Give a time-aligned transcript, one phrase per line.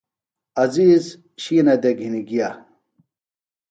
[0.63, 1.03] عزیز
[1.41, 2.49] شِینہ دےۡ گھِنیۡ گِیہ